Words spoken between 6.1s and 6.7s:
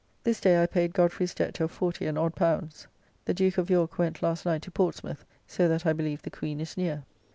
the Queen